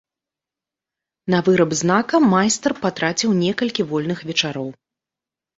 [1.33, 4.67] На выраб знака майстар патраціў некалькі вольных вечароў.